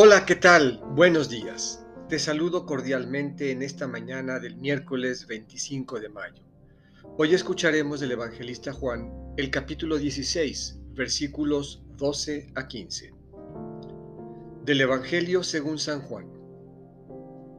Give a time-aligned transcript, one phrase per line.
[0.00, 0.80] Hola, ¿qué tal?
[0.94, 1.84] Buenos días.
[2.08, 6.44] Te saludo cordialmente en esta mañana del miércoles 25 de mayo.
[7.16, 13.12] Hoy escucharemos del evangelista Juan el capítulo 16, versículos 12 a 15.
[14.64, 16.28] Del Evangelio según San Juan.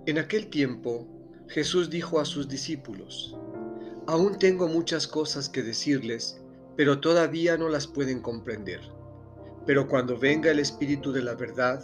[0.06, 1.10] En aquel tiempo,
[1.50, 3.36] Jesús dijo a sus discípulos,
[4.08, 6.40] Aún tengo muchas cosas que decirles,
[6.78, 8.80] pero todavía no las pueden comprender.
[9.66, 11.84] Pero cuando venga el Espíritu de la verdad,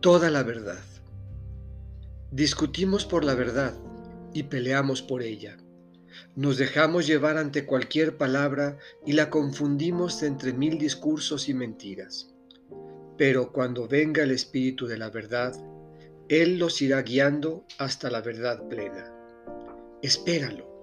[0.00, 0.78] toda la verdad.
[2.30, 3.74] Discutimos por la verdad
[4.32, 5.56] y peleamos por ella.
[6.36, 12.32] Nos dejamos llevar ante cualquier palabra y la confundimos entre mil discursos y mentiras.
[13.16, 15.54] Pero cuando venga el Espíritu de la verdad,
[16.28, 19.12] Él los irá guiando hasta la verdad plena.
[20.02, 20.77] Espéralo.